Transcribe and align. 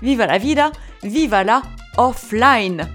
viva 0.00 0.26
la 0.26 0.38
vida, 0.38 0.72
viva 1.02 1.44
la 1.44 1.62
offline. 1.96 2.88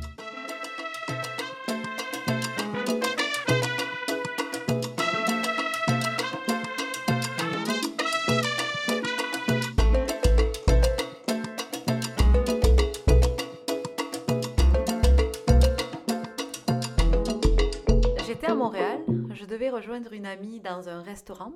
J'étais 18.25 18.47
à 18.47 18.55
Montréal, 18.55 18.99
je 19.33 19.45
devais 19.45 19.69
rejoindre 19.69 20.13
une 20.13 20.25
amie 20.25 20.59
dans 20.59 20.89
un 20.89 21.01
restaurant 21.01 21.53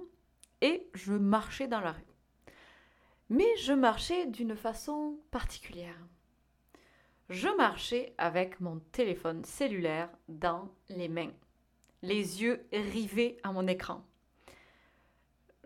et 0.61 0.87
je 0.93 1.13
marchais 1.13 1.67
dans 1.67 1.81
la 1.81 1.91
rue. 1.91 2.12
Mais 3.29 3.47
je 3.57 3.73
marchais 3.73 4.25
d'une 4.27 4.55
façon 4.55 5.17
particulière. 5.31 5.97
Je 7.29 7.47
marchais 7.55 8.13
avec 8.17 8.59
mon 8.59 8.79
téléphone 8.91 9.43
cellulaire 9.45 10.09
dans 10.27 10.69
les 10.89 11.07
mains, 11.07 11.31
les 12.01 12.41
yeux 12.43 12.65
rivés 12.71 13.37
à 13.43 13.51
mon 13.51 13.67
écran. 13.67 14.05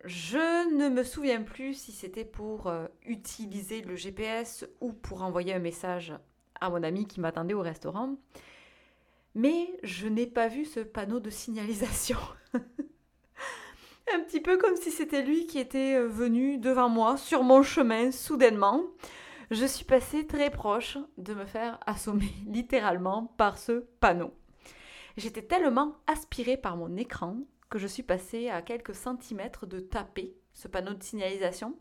Je 0.05 0.73
ne 0.75 0.89
me 0.89 1.03
souviens 1.03 1.41
plus 1.41 1.73
si 1.73 1.91
c'était 1.91 2.23
pour 2.23 2.67
euh, 2.67 2.87
utiliser 3.05 3.81
le 3.81 3.95
GPS 3.95 4.65
ou 4.79 4.93
pour 4.93 5.23
envoyer 5.23 5.53
un 5.53 5.59
message 5.59 6.13
à 6.61 6.69
mon 6.69 6.83
ami 6.83 7.07
qui 7.07 7.19
m'attendait 7.19 7.55
au 7.55 7.61
restaurant, 7.61 8.15
mais 9.33 9.67
je 9.83 10.07
n'ai 10.07 10.27
pas 10.27 10.47
vu 10.47 10.65
ce 10.65 10.79
panneau 10.79 11.19
de 11.19 11.29
signalisation. 11.29 12.19
un 14.17 14.23
petit 14.23 14.41
peu 14.41 14.57
comme 14.57 14.75
si 14.75 14.89
c'était 14.89 15.21
lui 15.21 15.45
qui 15.45 15.59
était 15.59 15.95
euh, 15.95 16.07
venu 16.07 16.57
devant 16.57 16.89
moi 16.89 17.17
sur 17.17 17.43
mon 17.43 17.61
chemin 17.61 18.11
soudainement. 18.11 18.81
Je 19.51 19.65
suis 19.65 19.85
passée 19.85 20.25
très 20.25 20.49
proche 20.49 20.97
de 21.17 21.35
me 21.35 21.45
faire 21.45 21.79
assommer 21.85 22.33
littéralement 22.47 23.31
par 23.37 23.59
ce 23.59 23.85
panneau. 23.99 24.33
J'étais 25.17 25.43
tellement 25.43 25.97
aspirée 26.07 26.57
par 26.57 26.77
mon 26.77 26.95
écran 26.95 27.37
que 27.69 27.77
je 27.77 27.85
suis 27.85 28.01
passée 28.01 28.49
à 28.49 28.63
quelques 28.63 28.95
centimètres 28.95 29.67
de 29.67 29.79
taper 29.79 30.33
ce 30.53 30.67
panneau 30.67 30.95
de 30.95 31.03
signalisation 31.03 31.75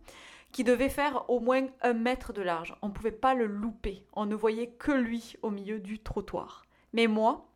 qui 0.52 0.62
devait 0.62 0.90
faire 0.90 1.24
au 1.30 1.40
moins 1.40 1.66
un 1.80 1.94
mètre 1.94 2.34
de 2.34 2.42
large. 2.42 2.76
On 2.82 2.88
ne 2.88 2.92
pouvait 2.92 3.12
pas 3.12 3.32
le 3.32 3.46
louper. 3.46 4.04
On 4.12 4.26
ne 4.26 4.34
voyait 4.34 4.72
que 4.78 4.92
lui 4.92 5.36
au 5.40 5.50
milieu 5.50 5.80
du 5.80 6.00
trottoir. 6.00 6.66
Mais 6.92 7.06
moi, 7.06 7.50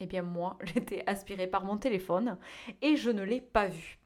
eh 0.00 0.06
bien 0.06 0.22
moi, 0.22 0.58
j'étais 0.64 1.04
aspirée 1.06 1.46
par 1.46 1.64
mon 1.64 1.76
téléphone 1.76 2.36
et 2.82 2.96
je 2.96 3.10
ne 3.10 3.22
l'ai 3.22 3.40
pas 3.40 3.68
vu. 3.68 4.00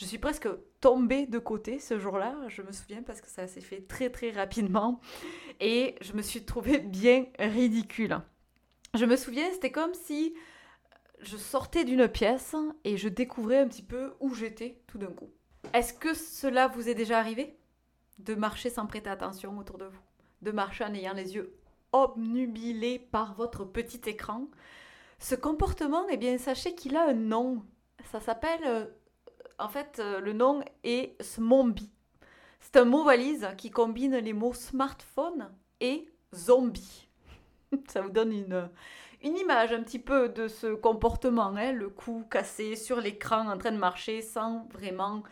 Je 0.00 0.06
suis 0.06 0.16
presque 0.16 0.48
tombée 0.80 1.26
de 1.26 1.38
côté 1.38 1.78
ce 1.78 1.98
jour-là, 1.98 2.34
je 2.48 2.62
me 2.62 2.72
souviens 2.72 3.02
parce 3.02 3.20
que 3.20 3.28
ça 3.28 3.46
s'est 3.46 3.60
fait 3.60 3.82
très 3.86 4.08
très 4.08 4.30
rapidement 4.30 4.98
et 5.60 5.94
je 6.00 6.14
me 6.14 6.22
suis 6.22 6.42
trouvée 6.42 6.78
bien 6.78 7.26
ridicule. 7.38 8.18
Je 8.94 9.04
me 9.04 9.14
souviens, 9.14 9.52
c'était 9.52 9.70
comme 9.70 9.92
si 9.92 10.32
je 11.20 11.36
sortais 11.36 11.84
d'une 11.84 12.08
pièce 12.08 12.56
et 12.84 12.96
je 12.96 13.10
découvrais 13.10 13.58
un 13.58 13.68
petit 13.68 13.82
peu 13.82 14.14
où 14.20 14.32
j'étais 14.32 14.80
tout 14.86 14.96
d'un 14.96 15.12
coup. 15.12 15.28
Est-ce 15.74 15.92
que 15.92 16.14
cela 16.14 16.68
vous 16.68 16.88
est 16.88 16.94
déjà 16.94 17.18
arrivé 17.18 17.58
De 18.20 18.34
marcher 18.34 18.70
sans 18.70 18.86
prêter 18.86 19.10
attention 19.10 19.58
autour 19.58 19.76
de 19.76 19.84
vous? 19.84 20.00
De 20.40 20.50
marcher 20.50 20.84
en 20.84 20.94
ayant 20.94 21.12
les 21.12 21.34
yeux 21.34 21.54
obnubilés 21.92 22.98
par 22.98 23.34
votre 23.34 23.66
petit 23.66 24.00
écran? 24.08 24.48
Ce 25.18 25.34
comportement, 25.34 26.06
eh 26.10 26.16
bien, 26.16 26.38
sachez 26.38 26.74
qu'il 26.74 26.96
a 26.96 27.06
un 27.06 27.12
nom. 27.12 27.62
Ça 28.10 28.20
s'appelle 28.20 28.64
euh, 28.64 28.86
en 29.60 29.68
fait, 29.68 29.98
euh, 29.98 30.20
le 30.20 30.32
nom 30.32 30.62
est 30.84 31.20
Smombi. 31.22 31.90
C'est 32.60 32.76
un 32.76 32.84
mot 32.84 33.04
valise 33.04 33.48
qui 33.56 33.70
combine 33.70 34.16
les 34.16 34.32
mots 34.32 34.52
smartphone 34.52 35.50
et 35.80 36.08
zombie. 36.34 37.08
Ça 37.88 38.02
vous 38.02 38.10
donne 38.10 38.32
une, 38.32 38.68
image 39.22 39.72
un 39.72 39.82
petit 39.82 39.98
peu 39.98 40.28
de 40.28 40.48
ce 40.48 40.74
comportement, 40.74 41.54
hein, 41.56 41.72
le 41.72 41.88
cou 41.88 42.24
cassé 42.30 42.76
sur 42.76 43.00
l'écran 43.00 43.48
en 43.48 43.58
train 43.58 43.72
de 43.72 43.78
marcher 43.78 44.22
sans 44.22 44.66
vraiment 44.72 45.22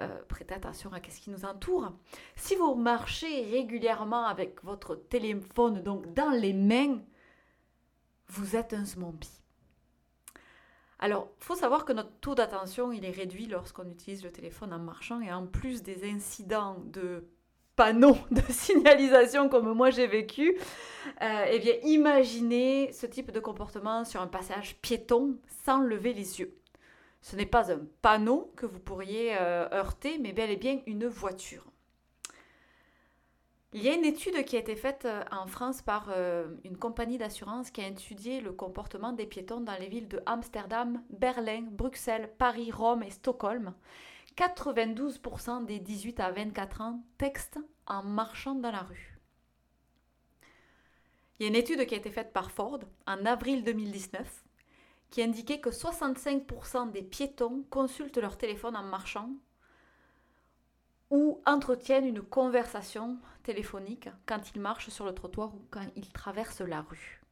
euh, 0.00 0.08
prêter 0.28 0.54
attention 0.54 0.92
à 0.92 0.96
ce 0.96 1.20
qui 1.20 1.30
nous 1.30 1.44
entoure. 1.44 1.92
Si 2.36 2.56
vous 2.56 2.74
marchez 2.74 3.50
régulièrement 3.50 4.26
avec 4.26 4.62
votre 4.64 4.94
téléphone 4.96 5.82
donc 5.82 6.12
dans 6.14 6.30
les 6.30 6.52
mains, 6.52 7.00
vous 8.28 8.56
êtes 8.56 8.72
un 8.72 8.84
zombie. 8.84 9.43
Alors, 11.04 11.28
il 11.38 11.44
faut 11.44 11.54
savoir 11.54 11.84
que 11.84 11.92
notre 11.92 12.18
taux 12.22 12.34
d'attention, 12.34 12.90
il 12.90 13.04
est 13.04 13.10
réduit 13.10 13.44
lorsqu'on 13.44 13.86
utilise 13.90 14.24
le 14.24 14.32
téléphone 14.32 14.72
en 14.72 14.78
marchant 14.78 15.20
et 15.20 15.30
en 15.30 15.44
plus 15.44 15.82
des 15.82 16.10
incidents 16.10 16.78
de 16.82 17.28
panneaux 17.76 18.16
de 18.30 18.40
signalisation 18.48 19.50
comme 19.50 19.70
moi 19.74 19.90
j'ai 19.90 20.06
vécu, 20.06 20.56
euh, 21.20 21.44
eh 21.50 21.58
bien, 21.58 21.74
imaginez 21.82 22.90
ce 22.94 23.04
type 23.04 23.32
de 23.32 23.38
comportement 23.38 24.06
sur 24.06 24.22
un 24.22 24.26
passage 24.28 24.76
piéton 24.80 25.36
sans 25.66 25.82
lever 25.82 26.14
les 26.14 26.40
yeux. 26.40 26.56
Ce 27.20 27.36
n'est 27.36 27.44
pas 27.44 27.70
un 27.70 27.80
panneau 28.00 28.50
que 28.56 28.64
vous 28.64 28.80
pourriez 28.80 29.36
euh, 29.38 29.68
heurter, 29.72 30.16
mais 30.18 30.32
bel 30.32 30.50
et 30.50 30.56
bien 30.56 30.80
une 30.86 31.06
voiture. 31.06 31.66
Il 33.76 33.82
y 33.82 33.88
a 33.88 33.94
une 33.94 34.04
étude 34.04 34.44
qui 34.44 34.54
a 34.54 34.60
été 34.60 34.76
faite 34.76 35.04
euh, 35.04 35.24
en 35.32 35.48
France 35.48 35.82
par 35.82 36.06
euh, 36.10 36.46
une 36.62 36.76
compagnie 36.76 37.18
d'assurance 37.18 37.72
qui 37.72 37.80
a 37.80 37.88
étudié 37.88 38.40
le 38.40 38.52
comportement 38.52 39.12
des 39.12 39.26
piétons 39.26 39.60
dans 39.60 39.74
les 39.74 39.88
villes 39.88 40.06
de 40.06 40.22
Amsterdam, 40.26 41.02
Berlin, 41.10 41.66
Bruxelles, 41.72 42.32
Paris, 42.38 42.70
Rome 42.70 43.02
et 43.02 43.10
Stockholm. 43.10 43.74
92% 44.36 45.64
des 45.64 45.80
18 45.80 46.20
à 46.20 46.30
24 46.30 46.80
ans 46.82 47.00
textent 47.18 47.58
en 47.88 48.04
marchant 48.04 48.54
dans 48.54 48.70
la 48.70 48.82
rue. 48.82 49.18
Il 51.38 51.42
y 51.42 51.46
a 51.46 51.48
une 51.48 51.56
étude 51.56 51.84
qui 51.86 51.94
a 51.94 51.98
été 51.98 52.12
faite 52.12 52.32
par 52.32 52.52
Ford 52.52 52.78
en 53.08 53.26
avril 53.26 53.64
2019 53.64 54.44
qui 55.10 55.20
indiquait 55.20 55.58
que 55.58 55.70
65% 55.70 56.92
des 56.92 57.02
piétons 57.02 57.64
consultent 57.70 58.18
leur 58.18 58.38
téléphone 58.38 58.76
en 58.76 58.84
marchant 58.84 59.30
ou 61.10 61.40
entretiennent 61.46 62.06
une 62.06 62.22
conversation 62.22 63.18
téléphonique 63.42 64.08
quand 64.26 64.40
ils 64.54 64.60
marchent 64.60 64.88
sur 64.88 65.04
le 65.04 65.14
trottoir 65.14 65.54
ou 65.54 65.62
quand 65.70 65.86
ils 65.96 66.12
traversent 66.12 66.60
la 66.60 66.82
rue. 66.82 67.22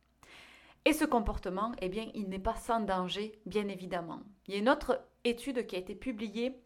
Et 0.84 0.92
ce 0.92 1.04
comportement, 1.04 1.72
eh 1.80 1.88
bien, 1.88 2.10
il 2.14 2.28
n'est 2.28 2.38
pas 2.38 2.56
sans 2.56 2.80
danger, 2.80 3.38
bien 3.46 3.68
évidemment. 3.68 4.20
Il 4.46 4.54
y 4.54 4.56
a 4.56 4.60
une 4.60 4.68
autre 4.68 5.00
étude 5.24 5.66
qui 5.66 5.76
a 5.76 5.78
été 5.78 5.94
publiée 5.94 6.60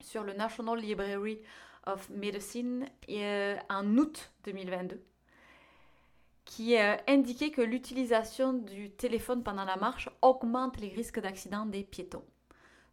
sur 0.00 0.24
le 0.24 0.32
National 0.32 0.78
Library 0.78 1.40
of 1.86 2.10
Medicine 2.10 2.86
euh, 3.08 3.56
en 3.70 3.96
août 3.96 4.32
2022 4.44 5.00
qui 6.46 6.76
a 6.76 7.02
indiqué 7.08 7.50
que 7.50 7.60
l'utilisation 7.60 8.54
du 8.54 8.90
téléphone 8.90 9.42
pendant 9.42 9.64
la 9.64 9.76
marche 9.76 10.08
augmente 10.22 10.80
les 10.80 10.88
risques 10.88 11.20
d'accident 11.20 11.66
des 11.66 11.82
piétons. 11.82 12.24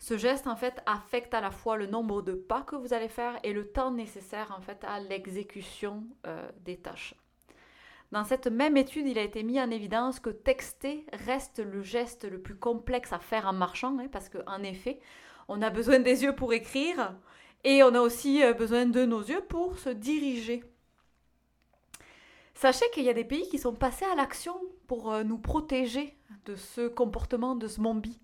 Ce 0.03 0.18
geste, 0.18 0.47
en 0.47 0.58
fait, 0.58 0.81
affecte 0.86 1.34
à 1.34 1.40
la 1.40 1.50
fois 1.50 1.78
le 1.78 1.88
nombre 1.88 2.22
de 2.22 2.34
pas 2.34 2.64
que 2.64 2.76
vous 2.76 2.94
allez 2.94 3.08
faire 3.08 3.40
et 3.41 3.53
le 3.53 3.70
temps 3.72 3.90
nécessaire, 3.90 4.53
en 4.53 4.59
fait, 4.59 4.84
à 4.84 5.00
l'exécution 5.00 6.03
euh, 6.28 6.46
des 6.66 6.76
tâches. 6.76 7.16
Dans 8.11 8.26
cette 8.26 8.47
même 8.47 8.76
étude, 8.76 9.08
il 9.08 9.17
a 9.17 9.22
été 9.22 9.44
mis 9.44 9.61
en 9.61 9.72
évidence 9.72 10.20
que 10.20 10.29
texter 10.29 11.05
reste 11.14 11.59
le 11.59 11.82
geste 11.82 12.26
le 12.29 12.41
plus 12.41 12.58
complexe 12.58 13.14
à 13.14 13.20
faire 13.20 13.47
en 13.47 13.53
marchant, 13.53 13.97
hein, 13.97 14.09
parce 14.11 14.28
qu'en 14.28 14.61
effet, 14.64 15.00
on 15.47 15.61
a 15.61 15.70
besoin 15.70 16.00
des 16.00 16.23
yeux 16.23 16.35
pour 16.35 16.52
écrire 16.52 17.16
et 17.64 17.82
on 17.82 17.96
a 17.96 18.02
aussi 18.02 18.44
euh, 18.44 18.52
besoin 18.52 18.85
de 18.85 19.05
nos 19.05 19.22
yeux 19.22 19.46
pour 19.47 19.79
se 19.79 19.90
diriger. 19.90 20.66
Sachez 22.55 22.90
qu'il 22.94 23.05
y 23.05 23.09
a 23.09 23.14
des 23.14 23.23
pays 23.23 23.47
qui 23.47 23.58
sont 23.58 23.73
passés 23.73 24.05
à 24.11 24.16
l'action 24.16 24.59
pour 24.85 25.14
euh, 25.14 25.23
nous 25.23 25.38
protéger 25.38 26.17
de 26.44 26.55
ce 26.55 26.90
comportement 26.90 27.55
de 27.55 27.67
zombie. 27.70 28.20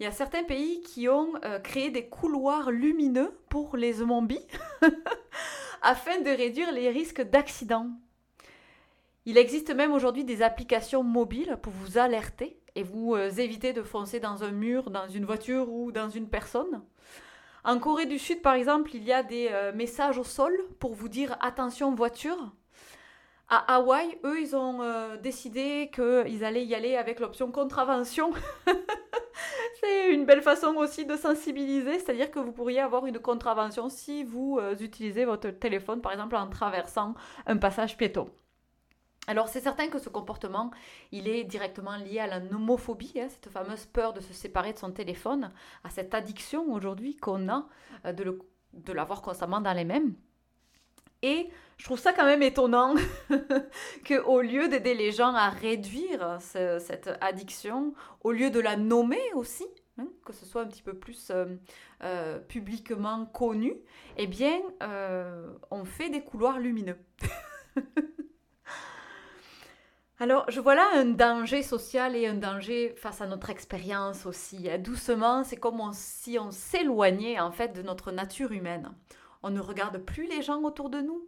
Il 0.00 0.04
y 0.04 0.06
a 0.06 0.12
certains 0.12 0.44
pays 0.44 0.80
qui 0.80 1.10
ont 1.10 1.34
euh, 1.44 1.58
créé 1.58 1.90
des 1.90 2.06
couloirs 2.06 2.70
lumineux 2.70 3.38
pour 3.50 3.76
les 3.76 3.92
zombies 3.92 4.46
afin 5.82 6.20
de 6.22 6.30
réduire 6.30 6.72
les 6.72 6.88
risques 6.88 7.20
d'accidents. 7.20 7.90
Il 9.26 9.36
existe 9.36 9.74
même 9.74 9.92
aujourd'hui 9.92 10.24
des 10.24 10.40
applications 10.40 11.02
mobiles 11.02 11.58
pour 11.60 11.74
vous 11.74 11.98
alerter 11.98 12.58
et 12.74 12.82
vous 12.82 13.14
euh, 13.14 13.28
éviter 13.28 13.74
de 13.74 13.82
foncer 13.82 14.20
dans 14.20 14.42
un 14.42 14.52
mur, 14.52 14.88
dans 14.88 15.06
une 15.06 15.26
voiture 15.26 15.70
ou 15.70 15.92
dans 15.92 16.08
une 16.08 16.30
personne. 16.30 16.82
En 17.62 17.78
Corée 17.78 18.06
du 18.06 18.18
Sud, 18.18 18.40
par 18.40 18.54
exemple, 18.54 18.92
il 18.94 19.04
y 19.04 19.12
a 19.12 19.22
des 19.22 19.50
euh, 19.52 19.70
messages 19.74 20.16
au 20.16 20.24
sol 20.24 20.58
pour 20.78 20.94
vous 20.94 21.10
dire 21.10 21.36
attention 21.42 21.94
voiture. 21.94 22.54
À 23.50 23.74
Hawaï, 23.74 24.18
eux, 24.24 24.40
ils 24.40 24.54
ont 24.54 24.80
décidé 25.20 25.90
qu'ils 25.92 26.44
allaient 26.44 26.64
y 26.64 26.72
aller 26.72 26.96
avec 26.96 27.18
l'option 27.18 27.50
contravention. 27.50 28.32
c'est 29.80 30.12
une 30.12 30.26
belle 30.26 30.42
façon 30.42 30.74
aussi 30.76 31.06
de 31.06 31.16
sensibiliser, 31.16 31.98
c'est-à-dire 31.98 32.30
que 32.30 32.38
vous 32.38 32.52
pourriez 32.52 32.80
avoir 32.80 33.06
une 33.06 33.18
contravention 33.18 33.88
si 33.88 34.24
vous 34.24 34.58
euh, 34.60 34.76
utilisez 34.78 35.24
votre 35.24 35.50
téléphone, 35.50 36.00
par 36.00 36.12
exemple, 36.12 36.36
en 36.36 36.48
traversant 36.48 37.14
un 37.46 37.56
passage 37.56 37.96
piéton. 37.96 38.30
Alors 39.26 39.48
c'est 39.48 39.60
certain 39.60 39.88
que 39.88 39.98
ce 39.98 40.08
comportement, 40.08 40.70
il 41.12 41.28
est 41.28 41.44
directement 41.44 41.96
lié 41.96 42.18
à 42.18 42.26
la 42.26 42.40
nomophobie, 42.40 43.12
hein, 43.16 43.28
cette 43.28 43.48
fameuse 43.48 43.86
peur 43.86 44.12
de 44.12 44.20
se 44.20 44.32
séparer 44.32 44.72
de 44.72 44.78
son 44.78 44.90
téléphone, 44.90 45.52
à 45.84 45.90
cette 45.90 46.14
addiction 46.14 46.72
aujourd'hui 46.72 47.16
qu'on 47.16 47.48
a 47.48 47.68
euh, 48.06 48.12
de, 48.12 48.92
l'avoir 48.92 49.22
constamment 49.22 49.60
dans 49.60 49.72
les 49.72 49.84
mêmes. 49.84 50.14
Et 51.22 51.50
je 51.76 51.84
trouve 51.84 51.98
ça 51.98 52.12
quand 52.12 52.26
même 52.26 52.42
étonnant 52.42 52.94
qu'au 54.06 54.40
lieu 54.40 54.68
d'aider 54.68 54.94
les 54.94 55.12
gens 55.12 55.34
à 55.34 55.48
réduire 55.48 56.38
cette 56.40 57.10
addiction, 57.20 57.94
au 58.22 58.32
lieu 58.32 58.50
de 58.50 58.60
la 58.60 58.76
nommer 58.76 59.22
aussi, 59.34 59.66
hein, 59.98 60.08
que 60.24 60.32
ce 60.32 60.44
soit 60.44 60.62
un 60.62 60.66
petit 60.66 60.82
peu 60.82 60.94
plus 60.94 61.30
euh, 61.30 61.46
euh, 62.02 62.38
publiquement 62.38 63.26
connu, 63.26 63.74
eh 64.16 64.26
bien, 64.26 64.60
on 65.70 65.84
fait 65.84 66.10
des 66.10 66.22
couloirs 66.22 66.58
lumineux. 66.58 66.98
Alors, 70.22 70.44
je 70.50 70.60
vois 70.60 70.74
là 70.74 70.86
un 70.96 71.06
danger 71.06 71.62
social 71.62 72.14
et 72.14 72.26
un 72.26 72.34
danger 72.34 72.92
face 72.98 73.22
à 73.22 73.26
notre 73.26 73.48
expérience 73.48 74.26
aussi. 74.26 74.68
Hein. 74.70 74.76
Doucement, 74.76 75.44
c'est 75.44 75.56
comme 75.56 75.80
si 75.94 76.38
on 76.38 76.50
s'éloignait 76.50 77.40
en 77.40 77.50
fait 77.52 77.72
de 77.72 77.80
notre 77.80 78.12
nature 78.12 78.52
humaine. 78.52 78.92
On 79.42 79.50
ne 79.50 79.60
regarde 79.60 79.98
plus 79.98 80.26
les 80.26 80.42
gens 80.42 80.62
autour 80.62 80.90
de 80.90 81.00
nous. 81.00 81.24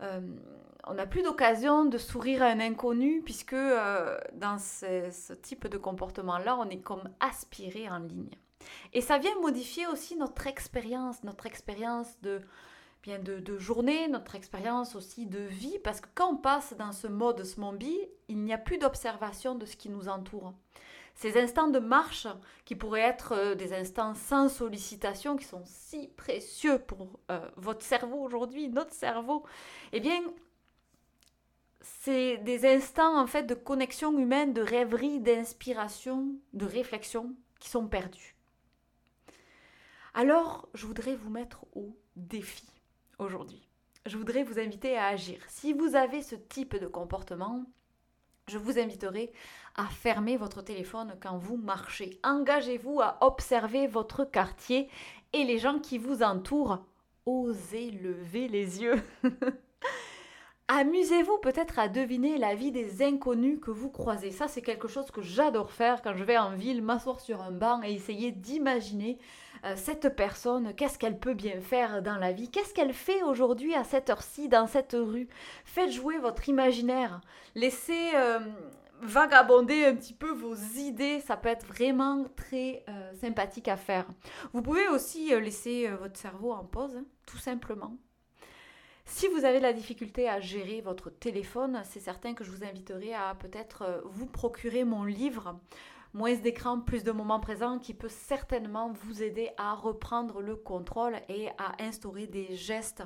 Euh, 0.00 0.20
on 0.84 0.94
n'a 0.94 1.06
plus 1.06 1.22
d'occasion 1.22 1.84
de 1.84 1.98
sourire 1.98 2.42
à 2.42 2.46
un 2.46 2.60
inconnu 2.60 3.22
puisque 3.22 3.52
euh, 3.52 4.18
dans 4.34 4.58
ce, 4.58 5.32
type 5.34 5.68
de 5.68 5.78
comportement-là, 5.78 6.56
on 6.56 6.68
est 6.68 6.80
comme 6.80 7.08
aspiré 7.20 7.88
en 7.88 7.98
ligne. 7.98 8.30
Et 8.92 9.00
ça 9.00 9.18
vient 9.18 9.34
modifier 9.40 9.86
aussi 9.86 10.16
notre 10.16 10.46
expérience, 10.46 11.22
notre 11.24 11.46
expérience 11.46 12.20
de 12.22 12.40
bien 13.02 13.18
de, 13.18 13.58
journée, 13.58 14.06
notre 14.06 14.36
expérience 14.36 14.94
aussi 14.94 15.26
de 15.26 15.40
vie, 15.40 15.80
parce 15.82 16.00
que 16.00 16.06
quand 16.14 16.34
on 16.34 16.36
passe 16.36 16.74
dans 16.78 16.92
ce 16.92 17.08
mode 17.08 17.42
zombie, 17.42 17.98
il 18.32 18.42
n'y 18.42 18.52
a 18.52 18.58
plus 18.58 18.78
d'observation 18.78 19.54
de 19.54 19.66
ce 19.66 19.76
qui 19.76 19.88
nous 19.88 20.08
entoure. 20.08 20.54
Ces 21.14 21.38
instants 21.38 21.68
de 21.68 21.78
marche, 21.78 22.26
qui 22.64 22.74
pourraient 22.74 23.00
être 23.00 23.32
euh, 23.32 23.54
des 23.54 23.74
instants 23.74 24.14
sans 24.14 24.48
sollicitation, 24.48 25.36
qui 25.36 25.44
sont 25.44 25.62
si 25.66 26.08
précieux 26.08 26.78
pour 26.78 27.20
euh, 27.30 27.46
votre 27.56 27.84
cerveau 27.84 28.22
aujourd'hui, 28.22 28.68
notre 28.68 28.94
cerveau, 28.94 29.44
eh 29.92 30.00
bien, 30.00 30.22
c'est 31.82 32.38
des 32.38 32.64
instants 32.66 33.20
en 33.20 33.26
fait 33.26 33.42
de 33.42 33.54
connexion 33.54 34.18
humaine, 34.18 34.54
de 34.54 34.62
rêverie, 34.62 35.20
d'inspiration, 35.20 36.34
de 36.54 36.64
réflexion 36.64 37.34
qui 37.60 37.68
sont 37.68 37.86
perdus. 37.86 38.34
Alors, 40.14 40.68
je 40.74 40.86
voudrais 40.86 41.16
vous 41.16 41.30
mettre 41.30 41.66
au 41.74 41.96
défi 42.16 42.66
aujourd'hui. 43.18 43.68
Je 44.06 44.16
voudrais 44.16 44.42
vous 44.42 44.58
inviter 44.58 44.96
à 44.96 45.06
agir. 45.06 45.38
Si 45.48 45.72
vous 45.72 45.94
avez 45.94 46.22
ce 46.22 46.34
type 46.34 46.76
de 46.76 46.86
comportement, 46.86 47.64
je 48.48 48.58
vous 48.58 48.78
inviterai 48.78 49.32
à 49.76 49.86
fermer 49.86 50.36
votre 50.36 50.62
téléphone 50.62 51.14
quand 51.22 51.38
vous 51.38 51.56
marchez. 51.56 52.18
Engagez-vous 52.24 53.00
à 53.00 53.18
observer 53.20 53.86
votre 53.86 54.24
quartier 54.24 54.88
et 55.32 55.44
les 55.44 55.58
gens 55.58 55.78
qui 55.78 55.98
vous 55.98 56.22
entourent. 56.22 56.84
Osez 57.24 57.90
lever 57.92 58.48
les 58.48 58.82
yeux. 58.82 59.00
Amusez-vous 60.68 61.38
peut-être 61.38 61.78
à 61.78 61.88
deviner 61.88 62.38
la 62.38 62.54
vie 62.54 62.72
des 62.72 63.02
inconnus 63.02 63.60
que 63.60 63.70
vous 63.70 63.90
croisez. 63.90 64.30
Ça, 64.30 64.48
c'est 64.48 64.62
quelque 64.62 64.88
chose 64.88 65.10
que 65.10 65.22
j'adore 65.22 65.70
faire 65.70 66.02
quand 66.02 66.16
je 66.16 66.24
vais 66.24 66.38
en 66.38 66.54
ville, 66.54 66.82
m'asseoir 66.82 67.20
sur 67.20 67.42
un 67.42 67.52
banc 67.52 67.82
et 67.82 67.92
essayer 67.92 68.32
d'imaginer 68.32 69.18
cette 69.76 70.08
personne, 70.16 70.74
qu'est-ce 70.74 70.98
qu'elle 70.98 71.18
peut 71.18 71.34
bien 71.34 71.60
faire 71.60 72.02
dans 72.02 72.16
la 72.16 72.32
vie, 72.32 72.50
qu'est-ce 72.50 72.74
qu'elle 72.74 72.92
fait 72.92 73.22
aujourd'hui 73.22 73.74
à 73.74 73.84
cette 73.84 74.10
heure-ci 74.10 74.48
dans 74.48 74.66
cette 74.66 74.96
rue? 74.98 75.28
Faites 75.64 75.90
jouer 75.90 76.18
votre 76.18 76.48
imaginaire, 76.48 77.20
laissez 77.54 78.10
euh, 78.14 78.40
vagabonder 79.02 79.84
un 79.84 79.94
petit 79.94 80.14
peu 80.14 80.30
vos 80.30 80.56
idées, 80.56 81.20
ça 81.20 81.36
peut 81.36 81.48
être 81.48 81.66
vraiment 81.66 82.24
très 82.36 82.84
euh, 82.88 83.12
sympathique 83.20 83.68
à 83.68 83.76
faire. 83.76 84.06
Vous 84.52 84.62
pouvez 84.62 84.88
aussi 84.88 85.28
laisser 85.40 85.88
votre 85.88 86.18
cerveau 86.18 86.52
en 86.52 86.64
pause, 86.64 86.96
hein, 86.96 87.04
tout 87.26 87.38
simplement. 87.38 87.96
Si 89.04 89.28
vous 89.28 89.44
avez 89.44 89.60
la 89.60 89.72
difficulté 89.72 90.28
à 90.28 90.40
gérer 90.40 90.80
votre 90.80 91.10
téléphone, 91.10 91.82
c'est 91.84 92.00
certain 92.00 92.34
que 92.34 92.44
je 92.44 92.50
vous 92.50 92.64
inviterai 92.64 93.14
à 93.14 93.34
peut-être 93.34 94.02
vous 94.06 94.26
procurer 94.26 94.84
mon 94.84 95.04
livre 95.04 95.58
moins 96.14 96.34
d'écran, 96.34 96.80
plus 96.80 97.04
de 97.04 97.12
moments 97.12 97.40
présents 97.40 97.78
qui 97.78 97.94
peut 97.94 98.08
certainement 98.08 98.92
vous 98.92 99.22
aider 99.22 99.50
à 99.56 99.74
reprendre 99.74 100.40
le 100.40 100.56
contrôle 100.56 101.16
et 101.28 101.48
à 101.58 101.82
instaurer 101.82 102.26
des 102.26 102.54
gestes 102.56 103.02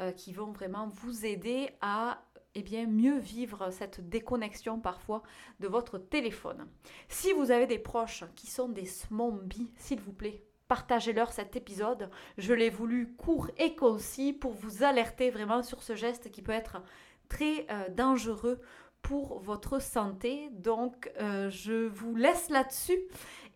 euh, 0.00 0.12
qui 0.12 0.32
vont 0.32 0.52
vraiment 0.52 0.88
vous 0.88 1.24
aider 1.24 1.70
à 1.80 2.22
eh 2.54 2.62
bien, 2.62 2.86
mieux 2.86 3.18
vivre 3.18 3.70
cette 3.70 4.08
déconnexion 4.08 4.80
parfois 4.80 5.22
de 5.60 5.68
votre 5.68 5.98
téléphone. 5.98 6.66
Si 7.08 7.32
vous 7.32 7.50
avez 7.50 7.66
des 7.66 7.78
proches 7.78 8.24
qui 8.34 8.48
sont 8.48 8.68
des 8.68 8.86
zombies, 8.86 9.70
s'il 9.76 10.00
vous 10.00 10.12
plaît, 10.12 10.42
partagez-leur 10.66 11.32
cet 11.32 11.56
épisode. 11.56 12.10
Je 12.36 12.52
l'ai 12.52 12.70
voulu 12.70 13.14
court 13.14 13.50
et 13.58 13.76
concis 13.76 14.32
pour 14.32 14.52
vous 14.52 14.82
alerter 14.82 15.30
vraiment 15.30 15.62
sur 15.62 15.82
ce 15.82 15.94
geste 15.94 16.30
qui 16.30 16.42
peut 16.42 16.52
être 16.52 16.82
très 17.28 17.66
euh, 17.70 17.88
dangereux 17.90 18.60
pour 19.08 19.40
votre 19.40 19.80
santé. 19.80 20.50
Donc, 20.52 21.10
euh, 21.18 21.48
je 21.48 21.88
vous 21.88 22.14
laisse 22.14 22.50
là-dessus 22.50 22.98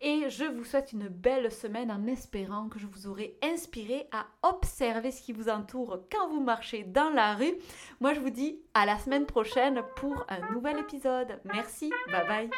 et 0.01 0.27
je 0.29 0.45
vous 0.45 0.63
souhaite 0.63 0.93
une 0.93 1.07
belle 1.07 1.51
semaine 1.51 1.91
en 1.91 2.07
espérant 2.07 2.69
que 2.69 2.79
je 2.79 2.87
vous 2.87 3.05
aurai 3.05 3.37
inspiré 3.43 4.07
à 4.11 4.25
observer 4.41 5.11
ce 5.11 5.21
qui 5.21 5.31
vous 5.31 5.49
entoure 5.49 5.99
quand 6.11 6.27
vous 6.29 6.41
marchez 6.41 6.83
dans 6.83 7.11
la 7.11 7.35
rue. 7.35 7.53
Moi, 8.01 8.15
je 8.15 8.19
vous 8.19 8.31
dis 8.31 8.57
à 8.73 8.87
la 8.87 8.97
semaine 8.97 9.27
prochaine 9.27 9.83
pour 9.95 10.25
un 10.27 10.51
nouvel 10.53 10.79
épisode. 10.79 11.39
Merci, 11.45 11.91
bye 12.11 12.27
bye. 12.27 12.49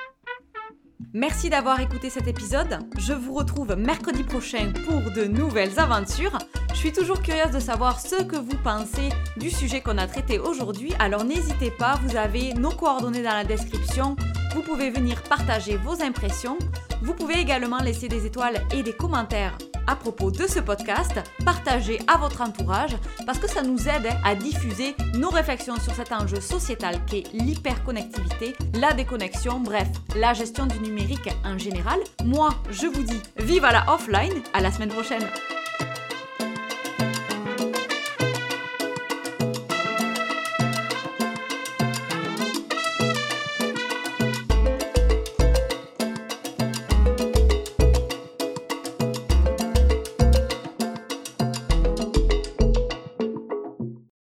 Merci 1.14 1.50
d'avoir 1.50 1.82
écouté 1.82 2.10
cet 2.10 2.28
épisode. 2.28 2.80
Je 2.98 3.12
vous 3.12 3.34
retrouve 3.34 3.76
mercredi 3.76 4.24
prochain 4.24 4.72
pour 4.86 5.12
de 5.12 5.26
nouvelles 5.26 5.80
aventures. 5.82 6.38
Je 6.76 6.80
suis 6.82 6.92
toujours 6.92 7.22
curieuse 7.22 7.52
de 7.52 7.60
savoir 7.60 8.02
ce 8.02 8.22
que 8.22 8.36
vous 8.36 8.58
pensez 8.62 9.10
du 9.38 9.50
sujet 9.50 9.80
qu'on 9.80 9.98
a 9.98 10.08
traité 10.08 10.40
aujourd'hui, 10.40 10.94
alors 11.00 11.24
n'hésitez 11.24 11.72
pas, 11.72 11.98
vous 12.04 12.18
avez 12.18 12.54
nos 12.54 12.70
coordonnées 12.70 13.24
dans 13.24 13.34
la 13.34 13.46
description. 13.46 14.18
Vous 14.54 14.62
pouvez 14.62 14.92
venir 14.92 15.24
partager 15.24 15.78
vos 15.78 16.04
impressions. 16.04 16.58
Vous 17.02 17.14
pouvez 17.14 17.40
également 17.40 17.80
laisser 17.80 18.10
des 18.10 18.26
étoiles 18.26 18.62
et 18.74 18.84
des 18.84 18.92
commentaires 18.92 19.58
à 19.88 19.96
propos 19.96 20.32
de 20.32 20.48
ce 20.48 20.60
podcast, 20.60 21.14
partagez 21.46 22.00
à 22.08 22.18
votre 22.18 22.42
entourage 22.42 22.96
parce 23.26 23.40
que 23.40 23.48
ça 23.48 23.62
nous 23.62 23.88
aide 23.88 24.10
à 24.26 24.36
diffuser 24.36 24.96
nos 25.14 25.30
réflexions 25.30 25.78
sur 25.78 25.94
cet 25.94 26.12
enjeu 26.12 26.42
sociétal 26.42 27.04
qui 27.06 27.20
est 27.20 27.34
l'hyperconnectivité, 27.34 28.54
la 28.74 28.94
déconnexion, 28.94 29.62
bref, 29.62 29.88
la 30.18 30.34
gestion 30.34 30.66
du 30.66 30.80
numérique 30.80 31.30
en 31.46 31.58
général. 31.58 32.00
Moi, 32.26 32.50
je 32.70 32.88
vous 32.88 33.04
dis 33.04 33.22
vive 33.38 33.64
à 33.64 33.72
la 33.72 33.94
offline, 33.94 34.42
à 34.54 34.60
la 34.60 34.72
semaine 34.72 34.90
prochaine. 34.90 35.26